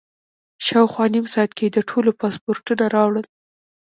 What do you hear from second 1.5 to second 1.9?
کې یې د